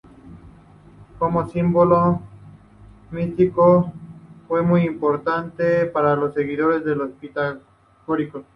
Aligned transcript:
Como 1.19 1.47
símbolo 1.47 2.21
místico, 3.11 3.93
fue 4.47 4.63
muy 4.63 4.81
importante 4.85 5.85
para 5.85 6.15
los 6.15 6.33
seguidores 6.33 6.83
de 6.83 6.95
los 6.95 7.11
pitagóricos. 7.11 8.43